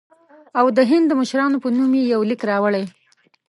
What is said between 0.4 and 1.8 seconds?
او د هند د مشرانو په